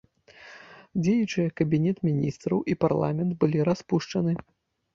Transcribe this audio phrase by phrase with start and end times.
[1.03, 4.33] Дзеючыя кабінет міністраў і парламент былі распушчаны.